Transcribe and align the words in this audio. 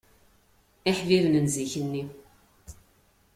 Iḥbiben 0.89 1.33
n 1.43 1.45
zik-nni 1.55 2.03